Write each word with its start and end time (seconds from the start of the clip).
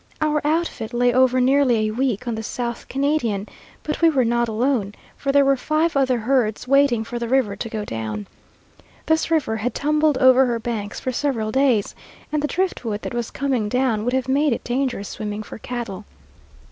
Our 0.19 0.41
outfit 0.43 0.95
lay 0.95 1.13
over 1.13 1.39
nearly 1.39 1.77
a 1.87 1.91
week 1.91 2.27
on 2.27 2.33
the 2.33 2.41
South 2.41 2.87
Canadian, 2.87 3.47
but 3.83 4.01
we 4.01 4.09
were 4.09 4.25
not 4.25 4.47
alone, 4.47 4.95
for 5.15 5.31
there 5.31 5.45
were 5.45 5.55
five 5.55 5.95
other 5.95 6.17
herds 6.17 6.67
waiting 6.67 7.03
for 7.03 7.19
the 7.19 7.27
river 7.27 7.55
to 7.57 7.69
go 7.69 7.85
down. 7.85 8.25
This 9.05 9.29
river 9.29 9.57
had 9.57 9.75
tumbled 9.75 10.17
over 10.17 10.47
her 10.47 10.57
banks 10.59 10.99
for 10.99 11.11
several 11.11 11.51
days, 11.51 11.93
and 12.31 12.41
the 12.41 12.47
driftwood 12.47 13.03
that 13.03 13.13
was 13.13 13.29
coming 13.29 13.69
down 13.69 14.03
would 14.03 14.13
have 14.13 14.27
made 14.27 14.53
it 14.53 14.63
dangerous 14.63 15.07
swimming 15.09 15.43
for 15.43 15.59
cattle. 15.59 16.05